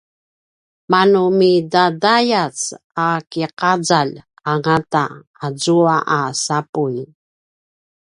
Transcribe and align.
manu 0.91 1.23
midadayac 1.37 2.57
a 3.05 3.07
ki’azalj 3.29 4.15
angata 4.49 5.01
azua 5.45 5.95
a 6.17 6.19
sapuy 6.43 6.97